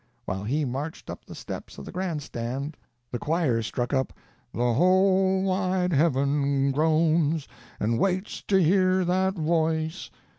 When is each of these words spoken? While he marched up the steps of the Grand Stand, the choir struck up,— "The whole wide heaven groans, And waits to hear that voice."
While 0.25 0.43
he 0.45 0.65
marched 0.65 1.11
up 1.11 1.25
the 1.25 1.35
steps 1.35 1.77
of 1.77 1.85
the 1.85 1.91
Grand 1.91 2.23
Stand, 2.23 2.75
the 3.11 3.19
choir 3.19 3.61
struck 3.61 3.93
up,— 3.93 4.13
"The 4.51 4.73
whole 4.73 5.43
wide 5.43 5.93
heaven 5.93 6.71
groans, 6.71 7.47
And 7.79 7.99
waits 7.99 8.41
to 8.47 8.55
hear 8.57 9.05
that 9.05 9.35
voice." 9.35 10.09